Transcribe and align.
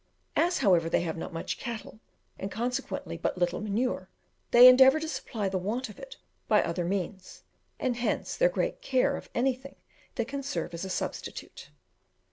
As, 0.35 0.57
however, 0.57 0.89
they 0.89 1.01
have 1.01 1.15
not 1.15 1.31
much 1.31 1.59
cattle, 1.59 1.99
and 2.39 2.49
consequently 2.49 3.17
but 3.17 3.37
little 3.37 3.61
manure, 3.61 4.09
they 4.49 4.67
endeavour 4.67 4.99
to 4.99 5.07
supply 5.07 5.47
the 5.47 5.59
want 5.59 5.89
of 5.89 5.99
it 5.99 6.17
by 6.47 6.63
other 6.63 6.83
means, 6.85 7.43
and 7.79 7.97
hence 7.97 8.35
their 8.35 8.49
great 8.49 8.81
care 8.81 9.15
of 9.15 9.29
anything 9.35 9.75
that 10.15 10.27
can 10.27 10.41
serve 10.41 10.73
as 10.73 10.83
a 10.83 10.89
substitute. 10.89 11.69